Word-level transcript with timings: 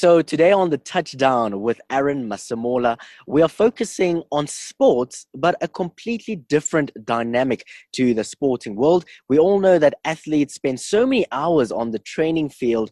So, 0.00 0.22
today 0.22 0.50
on 0.50 0.70
the 0.70 0.78
touchdown 0.78 1.60
with 1.60 1.78
Aaron 1.90 2.26
Masemola, 2.26 2.96
we 3.26 3.42
are 3.42 3.50
focusing 3.50 4.22
on 4.32 4.46
sports, 4.46 5.26
but 5.34 5.56
a 5.60 5.68
completely 5.68 6.36
different 6.36 6.90
dynamic 7.04 7.66
to 7.92 8.14
the 8.14 8.24
sporting 8.24 8.76
world. 8.76 9.04
We 9.28 9.38
all 9.38 9.60
know 9.60 9.78
that 9.78 9.98
athletes 10.06 10.54
spend 10.54 10.80
so 10.80 11.04
many 11.04 11.26
hours 11.32 11.70
on 11.70 11.90
the 11.90 11.98
training 11.98 12.48
field 12.48 12.88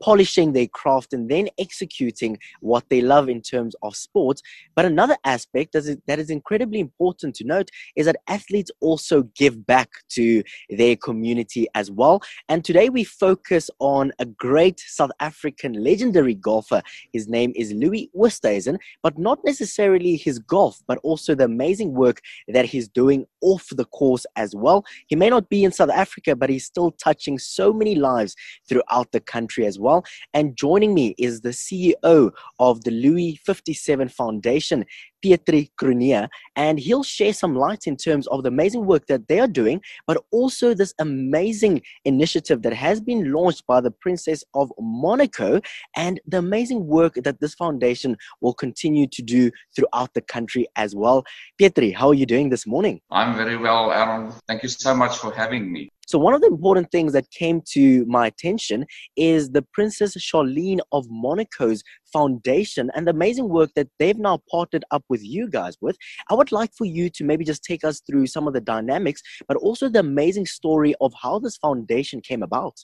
polishing 0.00 0.52
their 0.52 0.66
craft 0.66 1.12
and 1.12 1.30
then 1.30 1.48
executing 1.58 2.38
what 2.60 2.88
they 2.88 3.00
love 3.00 3.28
in 3.28 3.40
terms 3.40 3.74
of 3.82 3.94
sports. 3.94 4.42
But 4.74 4.86
another 4.86 5.16
aspect 5.24 5.72
that 5.74 5.84
is, 5.84 5.98
that 6.06 6.18
is 6.18 6.30
incredibly 6.30 6.80
important 6.80 7.34
to 7.36 7.44
note 7.44 7.70
is 7.96 8.06
that 8.06 8.16
athletes 8.26 8.70
also 8.80 9.22
give 9.36 9.66
back 9.66 9.90
to 10.10 10.42
their 10.70 10.96
community 10.96 11.68
as 11.74 11.90
well. 11.90 12.22
And 12.48 12.64
today 12.64 12.88
we 12.88 13.04
focus 13.04 13.70
on 13.78 14.12
a 14.18 14.24
great 14.24 14.80
South 14.80 15.10
African 15.20 15.84
legendary 15.84 16.34
golfer. 16.34 16.82
His 17.12 17.28
name 17.28 17.52
is 17.54 17.72
Louis 17.72 18.10
Oosthuizen, 18.16 18.78
but 19.02 19.18
not 19.18 19.38
necessarily 19.44 20.16
his 20.16 20.38
golf, 20.38 20.80
but 20.88 20.98
also 21.02 21.34
the 21.34 21.44
amazing 21.44 21.92
work 21.92 22.20
that 22.48 22.64
he's 22.64 22.88
doing 22.88 23.26
off 23.42 23.66
the 23.70 23.84
course 23.86 24.24
as 24.36 24.54
well. 24.54 24.84
He 25.08 25.16
may 25.16 25.28
not 25.28 25.48
be 25.48 25.64
in 25.64 25.72
South 25.72 25.90
Africa, 25.90 26.34
but 26.34 26.50
he's 26.50 26.64
still 26.64 26.92
touching 26.92 27.38
so 27.38 27.72
many 27.72 27.94
lives 27.94 28.34
throughout 28.68 29.12
the 29.12 29.20
country 29.20 29.66
as 29.66 29.78
well 29.78 29.89
well. 29.90 30.04
And 30.34 30.56
joining 30.56 30.94
me 30.94 31.14
is 31.18 31.40
the 31.40 31.50
CEO 31.50 32.30
of 32.58 32.84
the 32.84 32.90
Louis 32.90 33.40
57 33.44 34.08
Foundation, 34.08 34.84
Petrie 35.22 35.70
Cronje, 35.80 36.28
and 36.56 36.78
he'll 36.78 37.02
share 37.02 37.32
some 37.32 37.54
light 37.54 37.86
in 37.86 37.96
terms 37.96 38.26
of 38.28 38.42
the 38.42 38.48
amazing 38.48 38.86
work 38.86 39.06
that 39.06 39.28
they 39.28 39.40
are 39.40 39.48
doing, 39.48 39.80
but 40.06 40.22
also 40.30 40.74
this 40.74 40.94
amazing 40.98 41.82
initiative 42.04 42.62
that 42.62 42.72
has 42.72 43.00
been 43.00 43.32
launched 43.32 43.66
by 43.66 43.80
the 43.80 43.90
Princess 43.90 44.44
of 44.54 44.72
Monaco 44.78 45.60
and 45.96 46.20
the 46.26 46.38
amazing 46.38 46.86
work 46.86 47.14
that 47.14 47.40
this 47.40 47.54
foundation 47.54 48.16
will 48.40 48.54
continue 48.54 49.06
to 49.06 49.22
do 49.22 49.50
throughout 49.74 50.12
the 50.14 50.22
country 50.22 50.66
as 50.76 50.94
well. 50.94 51.24
Petrie, 51.58 51.92
how 51.92 52.08
are 52.08 52.14
you 52.14 52.26
doing 52.26 52.50
this 52.50 52.66
morning? 52.66 53.00
I'm 53.10 53.36
very 53.36 53.56
well, 53.56 53.92
Aaron. 53.92 54.32
Thank 54.46 54.62
you 54.62 54.68
so 54.68 54.94
much 54.94 55.18
for 55.18 55.32
having 55.34 55.72
me. 55.72 55.90
So, 56.10 56.18
one 56.18 56.34
of 56.34 56.40
the 56.40 56.48
important 56.48 56.90
things 56.90 57.12
that 57.12 57.30
came 57.30 57.62
to 57.74 58.04
my 58.06 58.26
attention 58.26 58.84
is 59.16 59.50
the 59.50 59.62
Princess 59.62 60.16
Charlene 60.16 60.80
of 60.90 61.06
Monaco's 61.08 61.84
foundation 62.12 62.90
and 62.94 63.06
the 63.06 63.10
amazing 63.12 63.48
work 63.48 63.70
that 63.76 63.88
they've 63.98 64.18
now 64.18 64.40
partnered 64.50 64.84
up 64.90 65.04
with 65.08 65.22
you 65.24 65.48
guys 65.48 65.76
with. 65.80 65.96
I 66.30 66.34
would 66.34 66.52
like 66.52 66.72
for 66.76 66.84
you 66.84 67.10
to 67.10 67.24
maybe 67.24 67.44
just 67.44 67.64
take 67.64 67.84
us 67.84 68.00
through 68.00 68.26
some 68.26 68.46
of 68.46 68.54
the 68.54 68.60
dynamics, 68.60 69.22
but 69.48 69.56
also 69.56 69.88
the 69.88 70.00
amazing 70.00 70.46
story 70.46 70.94
of 71.00 71.12
how 71.20 71.38
this 71.38 71.56
foundation 71.56 72.20
came 72.20 72.42
about. 72.42 72.74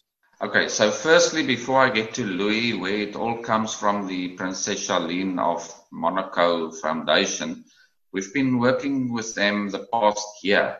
Okay, 0.43 0.69
so 0.69 0.91
firstly, 0.91 1.47
before 1.47 1.81
I 1.81 1.89
get 1.89 2.13
to 2.15 2.25
Louis, 2.25 2.75
where 2.75 2.99
it 2.99 3.17
all 3.17 3.39
comes 3.39 3.73
from 3.75 4.07
the 4.07 4.29
Princess 4.31 4.87
Charlene 4.87 5.39
of 5.41 5.73
Monaco 5.91 6.71
Foundation, 6.73 7.65
we've 8.13 8.35
been 8.35 8.59
working 8.59 9.13
with 9.13 9.35
them 9.35 9.71
the 9.71 9.87
past 9.93 10.27
year 10.43 10.77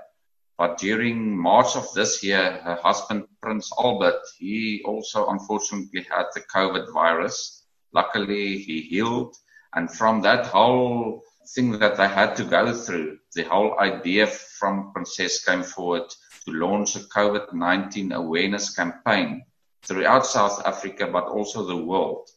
but 0.59 0.79
during 0.79 1.37
March 1.37 1.77
of 1.77 1.93
this 1.93 2.23
year, 2.23 2.61
her 2.65 2.77
husband, 2.77 3.27
Prince 3.43 3.71
Albert, 3.79 4.23
he 4.39 4.83
also 4.87 5.29
unfortunately 5.29 6.07
had 6.11 6.27
the 6.35 6.41
COVID 6.41 6.93
virus. 6.95 7.66
Luckily, 7.97 8.59
he 8.59 8.83
healed. 8.83 9.35
And 9.75 9.91
from 9.91 10.21
that 10.21 10.45
whole 10.47 11.23
thing 11.55 11.79
that 11.79 11.97
they 11.97 12.09
had 12.09 12.37
to 12.37 12.45
go 12.45 12.75
through, 12.75 13.19
the 13.35 13.45
whole 13.45 13.73
idea 13.81 14.27
from 14.27 14.93
Princess 14.93 15.43
came 15.43 15.63
forward 15.63 16.09
to 16.45 16.51
launch 16.53 16.97
a 16.97 17.01
COVID-19 17.01 18.13
awareness 18.13 18.75
campaign 18.75 19.47
throughout 19.83 20.27
South 20.27 20.61
Africa, 20.67 21.07
but 21.07 21.25
also 21.25 21.65
the 21.65 21.85
world. 21.91 22.29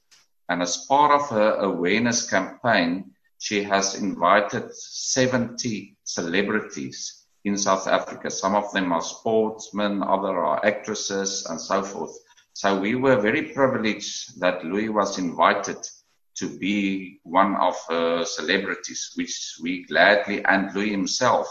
And 0.48 0.62
as 0.62 0.86
part 0.88 1.12
of 1.12 1.30
her 1.30 1.56
awareness 1.56 2.30
campaign, 2.30 3.12
she 3.38 3.62
has 3.64 3.96
invited 3.96 4.74
70 4.74 5.98
celebrities 6.06 7.26
in 7.44 7.58
South 7.58 7.86
Africa. 7.88 8.32
Some 8.32 8.56
of 8.56 8.72
them 8.72 8.94
are 8.94 9.02
sportsmen, 9.02 10.04
other 10.04 10.38
are 10.40 10.66
actresses, 10.66 11.46
and 11.50 11.60
so 11.60 11.84
forth. 11.84 12.16
So 12.60 12.78
we 12.78 12.96
were 12.96 13.22
very 13.22 13.54
privileged 13.54 14.38
that 14.42 14.66
Louis 14.66 14.90
was 14.90 15.18
invited 15.18 15.78
to 16.40 16.60
be 16.60 17.22
one 17.24 17.56
of 17.56 17.78
her 17.88 18.26
celebrities, 18.26 19.12
which 19.16 19.56
we 19.64 19.86
gladly, 19.86 20.44
and 20.44 20.76
Louis 20.76 20.90
himself 20.92 21.48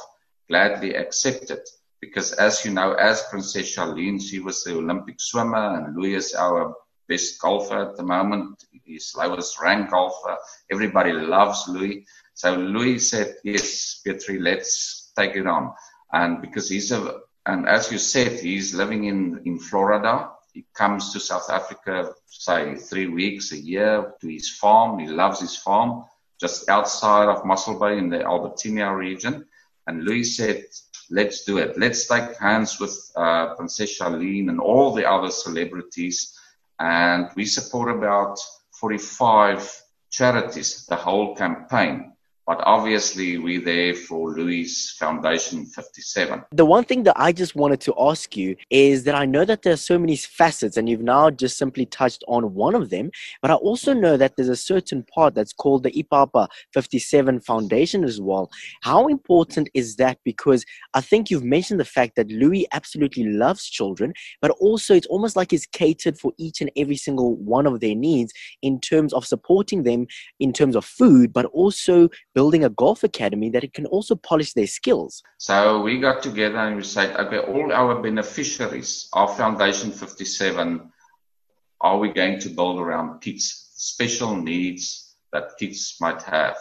gladly 0.50 0.96
accepted. 0.96 1.60
Because 2.02 2.32
as 2.34 2.62
you 2.62 2.72
know, 2.72 2.92
as 2.92 3.24
Princess 3.30 3.74
Charlene, 3.74 4.20
she 4.20 4.40
was 4.40 4.62
the 4.62 4.76
Olympic 4.76 5.18
swimmer, 5.18 5.78
and 5.78 5.96
Louis 5.96 6.12
is 6.12 6.34
our 6.34 6.74
best 7.08 7.40
golfer 7.40 7.88
at 7.88 7.96
the 7.96 8.02
moment. 8.02 8.62
He's 8.84 9.14
lowest 9.16 9.58
ranked 9.62 9.92
golfer. 9.92 10.36
Everybody 10.70 11.12
loves 11.12 11.66
Louis. 11.68 12.04
So 12.34 12.54
Louis 12.54 12.98
said, 12.98 13.36
yes, 13.42 14.02
Petrie, 14.06 14.40
let's 14.40 15.10
take 15.16 15.36
it 15.36 15.46
on. 15.46 15.72
And 16.12 16.42
because 16.42 16.68
he's 16.68 16.92
a, 16.92 17.20
and 17.46 17.66
as 17.66 17.90
you 17.90 17.96
said, 17.96 18.40
he's 18.40 18.74
living 18.74 19.04
in, 19.04 19.40
in 19.46 19.58
Florida. 19.58 20.32
He 20.52 20.66
comes 20.74 21.12
to 21.12 21.20
South 21.20 21.50
Africa, 21.50 22.12
say 22.26 22.74
three 22.74 23.06
weeks 23.06 23.52
a 23.52 23.58
year 23.58 24.14
to 24.20 24.28
his 24.28 24.48
farm. 24.48 24.98
He 24.98 25.06
loves 25.08 25.40
his 25.40 25.56
farm 25.56 26.04
just 26.40 26.68
outside 26.68 27.28
of 27.28 27.44
Mossel 27.44 27.78
Bay 27.78 27.98
in 27.98 28.08
the 28.08 28.24
Albertinia 28.24 28.92
region. 28.92 29.46
And 29.86 30.04
Louis 30.04 30.24
said, 30.24 30.64
let's 31.10 31.44
do 31.44 31.58
it. 31.58 31.78
Let's 31.78 32.06
take 32.06 32.36
hands 32.38 32.78
with 32.80 32.94
uh, 33.16 33.54
Princess 33.54 33.98
Charlene 33.98 34.48
and 34.48 34.60
all 34.60 34.94
the 34.94 35.08
other 35.08 35.30
celebrities. 35.30 36.38
And 36.78 37.28
we 37.34 37.46
support 37.46 37.94
about 37.96 38.38
45 38.80 39.82
charities, 40.10 40.86
the 40.86 40.96
whole 40.96 41.34
campaign. 41.34 42.12
But 42.48 42.62
obviously, 42.64 43.36
we're 43.36 43.60
there 43.60 43.94
for 43.94 44.32
Louis 44.32 44.96
Foundation 44.98 45.66
57. 45.66 46.44
The 46.50 46.64
one 46.64 46.82
thing 46.82 47.02
that 47.02 47.20
I 47.20 47.30
just 47.30 47.54
wanted 47.54 47.82
to 47.82 47.94
ask 47.98 48.38
you 48.38 48.56
is 48.70 49.04
that 49.04 49.14
I 49.14 49.26
know 49.26 49.44
that 49.44 49.60
there 49.60 49.74
are 49.74 49.76
so 49.76 49.98
many 49.98 50.16
facets, 50.16 50.78
and 50.78 50.88
you've 50.88 51.02
now 51.02 51.28
just 51.28 51.58
simply 51.58 51.84
touched 51.84 52.24
on 52.26 52.54
one 52.54 52.74
of 52.74 52.88
them. 52.88 53.10
But 53.42 53.50
I 53.50 53.54
also 53.56 53.92
know 53.92 54.16
that 54.16 54.36
there's 54.36 54.48
a 54.48 54.56
certain 54.56 55.04
part 55.14 55.34
that's 55.34 55.52
called 55.52 55.82
the 55.82 55.90
IPAPA 55.90 56.48
57 56.72 57.40
Foundation 57.40 58.02
as 58.02 58.18
well. 58.18 58.50
How 58.80 59.08
important 59.08 59.68
is 59.74 59.96
that? 59.96 60.16
Because 60.24 60.64
I 60.94 61.02
think 61.02 61.30
you've 61.30 61.44
mentioned 61.44 61.80
the 61.80 61.84
fact 61.84 62.16
that 62.16 62.30
Louis 62.30 62.66
absolutely 62.72 63.24
loves 63.24 63.68
children, 63.68 64.14
but 64.40 64.52
also 64.52 64.94
it's 64.94 65.06
almost 65.08 65.36
like 65.36 65.50
he's 65.50 65.66
catered 65.66 66.18
for 66.18 66.32
each 66.38 66.62
and 66.62 66.70
every 66.78 66.96
single 66.96 67.36
one 67.36 67.66
of 67.66 67.80
their 67.80 67.94
needs 67.94 68.32
in 68.62 68.80
terms 68.80 69.12
of 69.12 69.26
supporting 69.26 69.82
them 69.82 70.06
in 70.40 70.54
terms 70.54 70.76
of 70.76 70.86
food, 70.86 71.30
but 71.30 71.44
also 71.46 72.08
building 72.38 72.62
a 72.62 72.70
golf 72.84 73.02
academy 73.02 73.50
that 73.50 73.64
it 73.64 73.72
can 73.74 73.86
also 73.86 74.14
polish 74.14 74.52
their 74.52 74.70
skills. 74.78 75.24
So 75.38 75.82
we 75.86 75.98
got 75.98 76.22
together 76.22 76.58
and 76.58 76.76
we 76.76 76.84
said, 76.84 77.16
okay, 77.22 77.40
all 77.52 77.72
our 77.72 78.00
beneficiaries 78.00 79.08
of 79.12 79.36
Foundation 79.36 79.90
57, 79.90 80.92
are 81.80 81.98
we 81.98 82.08
going 82.20 82.38
to 82.44 82.48
build 82.48 82.78
around 82.78 83.20
kids, 83.20 83.44
special 83.74 84.36
needs 84.36 85.16
that 85.32 85.58
kids 85.58 85.96
might 86.00 86.22
have? 86.22 86.56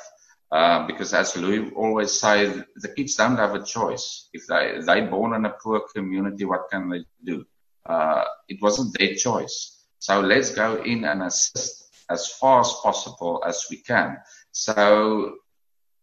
Uh, 0.51 0.87
because 0.87 1.13
as 1.13 1.37
Louis 1.37 1.69
always 1.75 2.11
says, 2.19 2.63
the 2.77 2.91
kids 2.97 3.15
don't 3.15 3.37
have 3.37 3.53
a 3.53 3.63
choice. 3.63 4.29
If 4.33 4.47
they 4.47 4.79
they 4.87 5.01
born 5.01 5.35
in 5.35 5.45
a 5.45 5.53
poor 5.61 5.81
community, 5.93 6.45
what 6.45 6.63
can 6.71 6.89
they 6.89 7.01
do? 7.23 7.45
Uh, 7.85 8.23
it 8.47 8.57
wasn't 8.61 8.97
their 8.97 9.13
choice. 9.13 9.85
So 9.99 10.21
let's 10.21 10.51
go 10.55 10.81
in 10.81 11.03
and 11.05 11.21
assist 11.21 11.71
as 12.09 12.21
far 12.39 12.61
as 12.61 12.71
possible 12.81 13.43
as 13.45 13.65
we 13.69 13.77
can. 13.91 14.17
So 14.51 15.35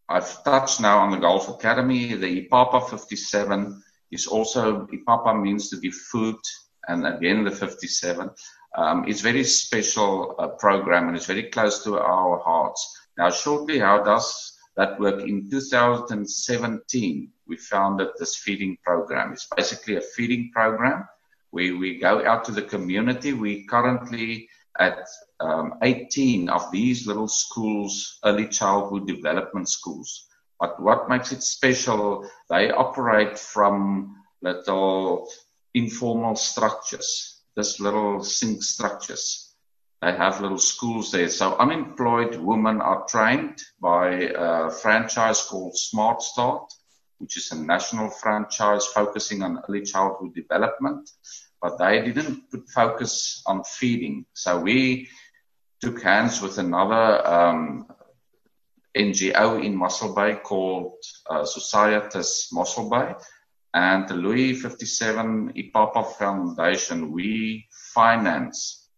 I've 0.09 0.45
touched 0.45 0.81
now 0.81 0.99
on 0.99 1.11
the 1.11 1.17
Golf 1.19 1.49
Academy. 1.49 2.15
The 2.15 2.47
IPAPA 2.47 2.91
57 2.91 3.83
is 4.11 4.27
also, 4.27 4.87
IPAPA 4.87 5.41
means 5.41 5.71
to 5.71 5.77
give 5.77 5.95
food, 5.95 6.37
and 6.89 7.07
again 7.07 7.45
the 7.45 7.51
57. 7.51 8.31
Um, 8.77 9.05
it's 9.07 9.21
very 9.21 9.45
special 9.45 10.35
uh, 10.39 10.49
program 10.49 11.09
and 11.09 11.17
it's 11.17 11.27
very 11.27 11.45
close 11.45 11.85
to 11.85 11.99
our 11.99 12.39
hearts. 12.41 12.99
Now, 13.17 13.31
shortly, 13.31 13.79
how 13.79 14.03
does 14.03 14.59
that 14.77 14.99
work? 14.99 15.23
In 15.23 15.49
2017, 15.49 17.31
we 17.47 17.57
founded 17.57 18.09
this 18.19 18.37
feeding 18.37 18.77
program. 18.85 19.33
It's 19.33 19.47
basically 19.57 19.97
a 19.97 20.01
feeding 20.01 20.51
program 20.53 21.07
where 21.51 21.77
we 21.77 22.01
go 22.01 22.27
out 22.27 22.45
to 22.47 22.53
the 22.53 22.63
community. 22.63 23.33
We 23.33 23.65
currently 23.67 24.49
at 24.79 25.07
um, 25.41 25.75
18 25.83 26.49
of 26.49 26.71
these 26.71 27.07
little 27.07 27.29
schools, 27.29 28.19
early 28.25 28.49
childhood 28.49 29.07
development 29.07 29.69
schools. 29.69 30.29
But 30.61 30.81
what 30.81 31.09
makes 31.09 31.33
it 31.33 31.43
special, 31.43 32.29
they 32.49 32.71
operate 32.71 33.39
from 33.39 34.17
little 34.43 35.29
informal 35.75 36.37
structures, 36.37 37.43
this 37.57 37.81
little 37.81 38.23
sink 38.23 38.63
structures. 38.63 39.55
They 40.03 40.13
have 40.13 40.41
little 40.41 40.59
schools 40.59 41.13
there. 41.13 41.29
So 41.29 41.57
unemployed 41.57 42.37
women 42.37 42.81
are 42.81 43.07
trained 43.07 43.63
by 43.81 44.33
a 44.37 44.71
franchise 44.71 45.43
called 45.43 45.77
Smart 45.77 46.23
Start, 46.23 46.73
which 47.19 47.37
is 47.37 47.51
a 47.53 47.59
national 47.59 48.11
franchise 48.11 48.87
focusing 48.87 49.43
on 49.43 49.63
early 49.69 49.83
childhood 49.83 50.35
development 50.35 51.11
but 51.65 51.79
they 51.79 52.03
didn't 52.03 52.51
put 52.51 52.69
focus 52.69 53.43
on 53.47 53.65
feeding. 53.65 54.27
So 54.35 54.61
we 54.61 55.09
took 55.81 56.03
hands 56.03 56.43
with 56.43 56.59
another 56.59 57.27
um, 57.27 57.87
NGO 58.95 59.65
in 59.65 59.75
Mossel 59.75 60.15
Bay 60.15 60.35
called 60.35 60.99
uh, 61.31 61.45
Societas 61.45 62.53
Mossel 62.53 62.91
Bay 62.91 63.15
and 63.73 64.07
the 64.07 64.15
Louis 64.15 64.53
57 64.53 65.55
Ipapa 65.55 66.13
Foundation, 66.19 67.11
we 67.11 67.67
finance 67.95 68.91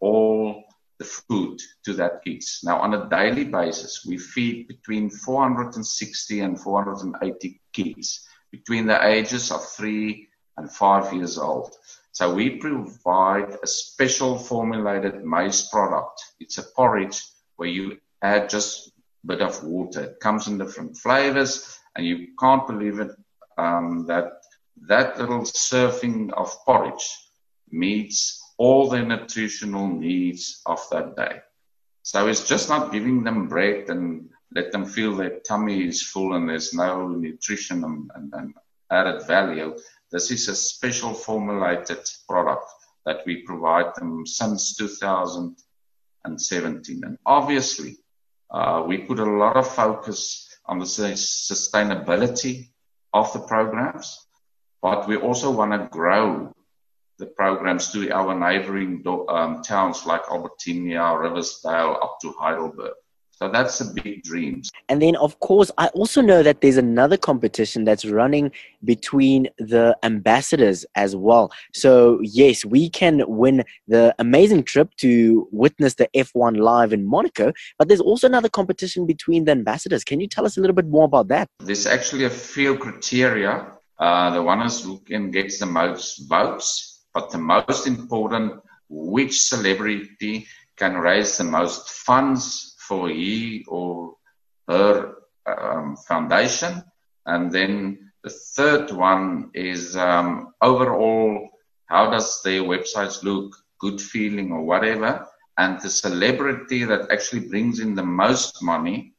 all 0.00 0.64
the 0.98 1.04
food 1.04 1.60
to 1.84 1.94
that 1.94 2.24
kids. 2.24 2.62
Now, 2.64 2.80
on 2.80 2.94
a 2.94 3.08
daily 3.08 3.44
basis, 3.44 4.04
we 4.04 4.18
feed 4.18 4.66
between 4.66 5.08
460 5.08 6.40
and 6.40 6.60
480 6.60 7.60
kids 7.72 8.26
between 8.50 8.86
the 8.86 9.06
ages 9.06 9.52
of 9.52 9.64
three 9.64 10.28
and 10.58 10.70
five 10.70 11.12
years 11.14 11.38
old. 11.38 11.74
So 12.12 12.34
we 12.34 12.50
provide 12.56 13.56
a 13.62 13.66
special 13.66 14.38
formulated 14.38 15.24
maize 15.24 15.68
product. 15.68 16.22
It's 16.40 16.58
a 16.58 16.64
porridge 16.74 17.22
where 17.56 17.68
you 17.68 17.98
add 18.22 18.48
just 18.48 18.88
a 19.24 19.26
bit 19.26 19.42
of 19.42 19.62
water. 19.62 20.02
It 20.02 20.20
comes 20.20 20.48
in 20.48 20.58
different 20.58 20.96
flavors 20.96 21.78
and 21.94 22.06
you 22.06 22.28
can't 22.38 22.66
believe 22.66 22.98
it 23.00 23.12
um, 23.56 24.06
that 24.06 24.42
that 24.86 25.18
little 25.18 25.44
serving 25.44 26.32
of 26.32 26.54
porridge 26.64 27.08
meets 27.70 28.40
all 28.56 28.88
the 28.88 29.02
nutritional 29.02 29.88
needs 29.88 30.62
of 30.66 30.80
that 30.90 31.16
day. 31.16 31.40
So 32.02 32.26
it's 32.28 32.46
just 32.46 32.68
not 32.68 32.92
giving 32.92 33.22
them 33.22 33.48
bread 33.48 33.90
and 33.90 34.30
let 34.54 34.72
them 34.72 34.86
feel 34.86 35.14
their 35.14 35.40
tummy 35.40 35.86
is 35.86 36.02
full 36.02 36.34
and 36.34 36.48
there's 36.48 36.72
no 36.72 37.08
nutrition 37.08 37.84
and, 37.84 38.10
and, 38.14 38.32
and 38.32 38.54
added 38.90 39.26
value. 39.26 39.76
This 40.10 40.30
is 40.30 40.48
a 40.48 40.54
special 40.54 41.12
formulated 41.12 41.98
product 42.28 42.64
that 43.04 43.26
we 43.26 43.42
provide 43.42 43.94
them 43.96 44.24
since 44.26 44.74
2017. 44.76 47.04
And 47.04 47.18
obviously, 47.26 47.98
uh, 48.50 48.84
we 48.86 48.98
put 48.98 49.18
a 49.18 49.24
lot 49.24 49.56
of 49.56 49.68
focus 49.68 50.48
on 50.64 50.78
the 50.78 50.84
sustainability 50.84 52.68
of 53.12 53.32
the 53.32 53.40
programs, 53.40 54.24
but 54.80 55.08
we 55.08 55.16
also 55.16 55.50
want 55.50 55.72
to 55.72 55.88
grow 55.90 56.54
the 57.18 57.26
programs 57.26 57.90
to 57.92 58.10
our 58.10 58.38
neighboring 58.38 59.02
um, 59.28 59.62
towns 59.62 60.06
like 60.06 60.22
Albertinia, 60.30 61.18
Riversdale, 61.18 61.98
up 62.02 62.18
to 62.22 62.32
Heidelberg. 62.38 62.94
So 63.40 63.48
that's 63.48 63.80
a 63.80 63.84
big 63.94 64.24
dream. 64.24 64.62
And 64.88 65.00
then, 65.00 65.14
of 65.14 65.38
course, 65.38 65.70
I 65.78 65.86
also 65.88 66.20
know 66.20 66.42
that 66.42 66.60
there's 66.60 66.76
another 66.76 67.16
competition 67.16 67.84
that's 67.84 68.04
running 68.04 68.50
between 68.82 69.46
the 69.58 69.96
ambassadors 70.02 70.84
as 70.96 71.14
well. 71.14 71.52
So, 71.72 72.18
yes, 72.24 72.64
we 72.64 72.90
can 72.90 73.22
win 73.28 73.62
the 73.86 74.12
amazing 74.18 74.64
trip 74.64 74.92
to 74.96 75.46
witness 75.52 75.94
the 75.94 76.08
F1 76.16 76.56
live 76.56 76.92
in 76.92 77.06
Monaco, 77.06 77.52
but 77.78 77.86
there's 77.86 78.00
also 78.00 78.26
another 78.26 78.48
competition 78.48 79.06
between 79.06 79.44
the 79.44 79.52
ambassadors. 79.52 80.02
Can 80.02 80.18
you 80.18 80.26
tell 80.26 80.44
us 80.44 80.56
a 80.56 80.60
little 80.60 80.74
bit 80.74 80.88
more 80.88 81.04
about 81.04 81.28
that? 81.28 81.48
There's 81.60 81.86
actually 81.86 82.24
a 82.24 82.30
few 82.30 82.76
criteria. 82.76 83.70
Uh, 84.00 84.30
the 84.30 84.42
one 84.42 84.62
is 84.62 84.82
who 84.82 84.98
can 85.06 85.30
get 85.30 85.56
the 85.60 85.66
most 85.66 86.28
votes, 86.28 87.04
but 87.14 87.30
the 87.30 87.38
most 87.38 87.86
important, 87.86 88.54
which 88.88 89.40
celebrity 89.40 90.48
can 90.76 90.96
raise 90.96 91.36
the 91.36 91.44
most 91.44 91.88
funds 91.88 92.74
for 92.88 93.08
he 93.10 93.64
or 93.68 94.14
her 94.66 95.14
um, 95.46 95.96
foundation. 95.96 96.82
And 97.26 97.52
then 97.52 98.10
the 98.24 98.30
third 98.30 98.90
one 98.90 99.50
is 99.54 99.96
um, 99.96 100.54
overall, 100.62 101.50
how 101.86 102.10
does 102.10 102.40
their 102.42 102.62
websites 102.62 103.22
look, 103.22 103.54
good 103.78 104.00
feeling 104.00 104.52
or 104.52 104.62
whatever. 104.62 105.26
And 105.56 105.80
the 105.80 105.90
celebrity 105.90 106.84
that 106.84 107.10
actually 107.10 107.48
brings 107.48 107.80
in 107.80 107.94
the 107.94 108.04
most 108.04 108.62
money, 108.62 109.14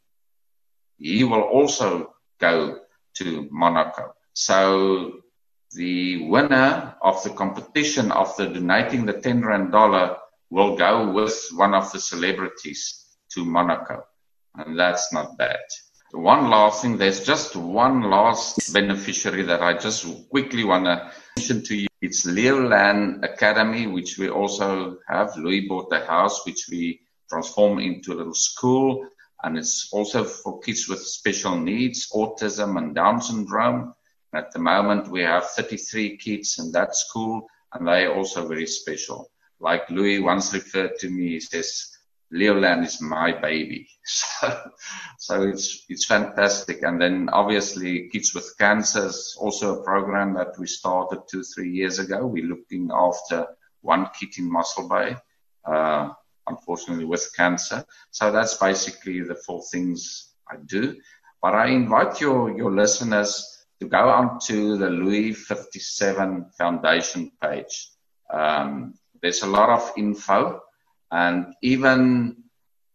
he 0.98 1.24
will 1.24 1.42
also 1.42 2.14
go 2.40 2.80
to 3.18 3.48
Monaco. 3.52 4.14
So 4.34 5.22
the 5.74 6.28
winner 6.30 6.96
of 7.02 7.22
the 7.24 7.30
competition 7.32 8.12
of 8.12 8.36
the 8.38 8.48
donating 8.48 9.06
the 9.06 9.14
10 9.14 9.44
rand 9.46 9.72
dollar 9.72 10.18
will 10.50 10.76
go 10.76 11.12
with 11.12 11.50
one 11.54 11.74
of 11.74 11.92
the 11.92 12.00
celebrities 12.00 12.99
to 13.34 13.46
Monaco. 13.46 14.04
And 14.56 14.78
that's 14.78 15.14
not 15.14 15.38
bad. 15.38 15.60
One 16.12 16.50
last 16.50 16.82
thing, 16.82 16.98
there's 16.98 17.24
just 17.24 17.56
one 17.56 18.02
last 18.10 18.74
beneficiary 18.74 19.44
that 19.44 19.62
I 19.62 19.78
just 19.78 20.06
quickly 20.30 20.64
want 20.64 20.86
to 20.86 21.12
mention 21.38 21.64
to 21.66 21.76
you. 21.76 21.88
It's 22.02 22.26
Leoland 22.26 23.24
Academy, 23.24 23.86
which 23.86 24.18
we 24.18 24.30
also 24.30 24.98
have. 25.08 25.38
Louis 25.38 25.68
bought 25.68 25.90
the 25.90 26.00
house, 26.00 26.46
which 26.46 26.68
we 26.72 27.02
transform 27.30 27.80
into 27.80 28.14
a 28.14 28.16
little 28.16 28.34
school. 28.34 29.08
And 29.44 29.58
it's 29.58 29.90
also 29.94 30.24
for 30.24 30.60
kids 30.60 30.90
with 30.90 31.00
special 31.00 31.58
needs, 31.58 32.10
autism 32.12 32.78
and 32.78 32.96
Down 32.96 33.22
syndrome. 33.22 33.94
At 34.34 34.52
the 34.52 34.60
moment, 34.60 35.10
we 35.10 35.22
have 35.22 35.50
33 35.52 36.18
kids 36.18 36.58
in 36.60 36.72
that 36.72 36.96
school, 36.96 37.48
and 37.74 37.88
they're 37.88 38.14
also 38.14 38.48
very 38.48 38.68
special. 38.68 39.30
Like 39.60 39.90
Louis 39.90 40.20
once 40.20 40.54
referred 40.54 40.98
to 41.00 41.10
me, 41.10 41.30
he 41.30 41.40
says, 41.40 41.98
Leoland 42.34 42.86
is 42.86 43.02
my 43.02 43.32
baby. 43.32 43.88
So, 44.12 44.72
so 45.20 45.44
it's, 45.44 45.86
it's 45.88 46.06
fantastic. 46.06 46.82
And 46.82 47.00
then 47.00 47.30
obviously 47.32 48.10
Kids 48.10 48.34
with 48.34 48.58
Cancer 48.58 49.06
is 49.06 49.38
also 49.40 49.76
a 49.80 49.84
program 49.84 50.34
that 50.34 50.58
we 50.58 50.66
started 50.66 51.22
two, 51.30 51.44
three 51.44 51.70
years 51.70 52.00
ago. 52.00 52.26
We're 52.26 52.46
looking 52.46 52.90
after 52.92 53.46
one 53.82 54.10
kid 54.20 54.30
in 54.40 54.52
Mossel 54.52 54.90
Bay, 54.90 55.16
uh, 55.66 56.10
unfortunately 56.48 57.06
with 57.06 57.30
cancer. 57.36 57.86
So 58.10 58.32
that's 58.32 58.56
basically 58.56 59.22
the 59.22 59.36
four 59.36 59.62
things 59.72 60.34
I 60.50 60.56
do. 60.66 60.98
But 61.42 61.54
I 61.54 61.68
invite 61.68 62.20
your, 62.20 62.56
your 62.56 62.72
listeners 62.72 63.66
to 63.80 63.88
go 63.88 64.10
onto 64.10 64.78
the 64.78 64.90
Louis 64.90 65.34
57 65.34 66.52
Foundation 66.58 67.32
page. 67.42 67.92
Um, 68.34 68.96
there's 69.22 69.44
a 69.44 69.48
lot 69.48 69.70
of 69.70 69.92
info 69.98 70.62
and 71.12 71.54
even 71.62 72.38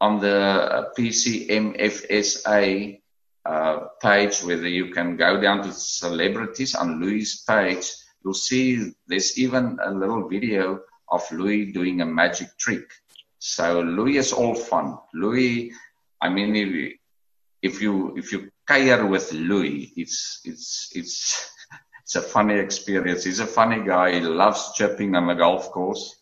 on 0.00 0.20
the 0.20 0.90
PCMFSA 0.98 3.00
uh, 3.46 3.78
page, 4.00 4.42
whether 4.42 4.68
you 4.68 4.92
can 4.92 5.16
go 5.16 5.40
down 5.40 5.62
to 5.62 5.72
celebrities 5.72 6.74
on 6.74 7.00
Louis' 7.00 7.42
page, 7.42 7.90
you'll 8.24 8.34
see 8.34 8.92
there's 9.06 9.38
even 9.38 9.78
a 9.84 9.90
little 9.90 10.28
video 10.28 10.80
of 11.08 11.30
Louis 11.32 11.72
doing 11.72 12.00
a 12.00 12.06
magic 12.06 12.48
trick. 12.58 12.90
So 13.38 13.80
Louis 13.80 14.16
is 14.16 14.32
all 14.32 14.54
fun. 14.54 14.96
Louis, 15.12 15.72
I 16.20 16.30
mean, 16.30 16.56
if, 16.56 16.92
if 17.62 17.82
you 17.82 18.16
if 18.16 18.32
you 18.32 18.50
care 18.66 19.04
with 19.04 19.32
Louis, 19.32 19.92
it's 19.96 20.40
it's 20.44 20.90
it's 20.94 21.50
it's 22.02 22.16
a 22.16 22.22
funny 22.22 22.58
experience. 22.58 23.24
He's 23.24 23.40
a 23.40 23.46
funny 23.46 23.84
guy. 23.84 24.14
He 24.14 24.20
loves 24.20 24.72
chipping 24.74 25.14
on 25.14 25.26
the 25.26 25.34
golf 25.34 25.70
course. 25.70 26.16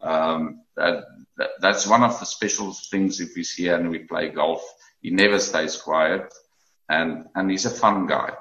Um, 0.00 0.62
that 0.76 1.04
that, 1.38 1.50
that's 1.60 1.86
one 1.86 2.02
of 2.02 2.18
the 2.20 2.26
special 2.26 2.72
things 2.72 3.20
if 3.20 3.34
he's 3.34 3.54
here 3.54 3.76
and 3.76 3.90
we 3.90 4.00
play 4.00 4.28
golf. 4.28 4.62
He 5.00 5.10
never 5.10 5.38
stays 5.38 5.76
quiet 5.76 6.34
and, 6.88 7.26
and 7.34 7.50
he's 7.50 7.64
a 7.64 7.70
fun 7.70 8.06
guy 8.06 8.32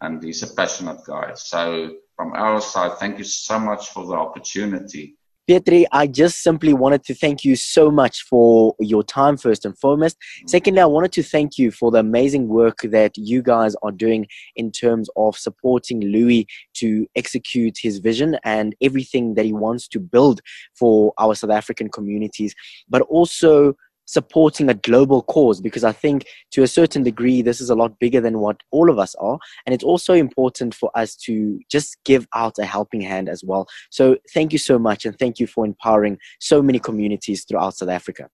and 0.00 0.22
he's 0.22 0.42
a 0.42 0.54
passionate 0.54 1.04
guy. 1.06 1.34
So 1.34 1.96
from 2.16 2.32
our 2.32 2.60
side, 2.60 2.98
thank 2.98 3.18
you 3.18 3.24
so 3.24 3.58
much 3.58 3.90
for 3.90 4.06
the 4.06 4.14
opportunity 4.14 5.16
Petrie, 5.48 5.86
I 5.92 6.08
just 6.08 6.42
simply 6.42 6.74
wanted 6.74 7.04
to 7.04 7.14
thank 7.14 7.44
you 7.44 7.54
so 7.54 7.88
much 7.88 8.22
for 8.22 8.74
your 8.80 9.04
time, 9.04 9.36
first 9.36 9.64
and 9.64 9.78
foremost. 9.78 10.16
Secondly, 10.46 10.80
I 10.80 10.86
wanted 10.86 11.12
to 11.12 11.22
thank 11.22 11.56
you 11.56 11.70
for 11.70 11.92
the 11.92 11.98
amazing 11.98 12.48
work 12.48 12.78
that 12.82 13.16
you 13.16 13.42
guys 13.42 13.76
are 13.82 13.92
doing 13.92 14.26
in 14.56 14.72
terms 14.72 15.08
of 15.16 15.36
supporting 15.36 16.00
Louis 16.00 16.48
to 16.74 17.06
execute 17.14 17.78
his 17.80 17.98
vision 17.98 18.36
and 18.42 18.74
everything 18.80 19.34
that 19.34 19.44
he 19.44 19.52
wants 19.52 19.86
to 19.88 20.00
build 20.00 20.40
for 20.74 21.14
our 21.16 21.36
South 21.36 21.50
African 21.50 21.90
communities, 21.90 22.52
but 22.88 23.02
also 23.02 23.76
supporting 24.06 24.68
a 24.68 24.74
global 24.74 25.22
cause 25.22 25.60
because 25.60 25.84
I 25.84 25.92
think 25.92 26.26
to 26.52 26.62
a 26.62 26.68
certain 26.68 27.02
degree 27.02 27.42
this 27.42 27.60
is 27.60 27.70
a 27.70 27.74
lot 27.74 27.98
bigger 27.98 28.20
than 28.20 28.38
what 28.38 28.62
all 28.70 28.90
of 28.90 28.98
us 28.98 29.14
are 29.16 29.38
and 29.66 29.74
it's 29.74 29.84
also 29.84 30.14
important 30.14 30.74
for 30.74 30.90
us 30.96 31.14
to 31.16 31.60
just 31.70 31.96
give 32.04 32.26
out 32.34 32.58
a 32.58 32.64
helping 32.64 33.00
hand 33.00 33.28
as 33.28 33.44
well. 33.44 33.66
So 33.90 34.16
thank 34.32 34.52
you 34.52 34.58
so 34.58 34.78
much 34.78 35.04
and 35.04 35.18
thank 35.18 35.38
you 35.38 35.46
for 35.46 35.64
empowering 35.64 36.18
so 36.40 36.62
many 36.62 36.78
communities 36.78 37.44
throughout 37.44 37.76
South 37.76 37.90
Africa. 37.90 38.24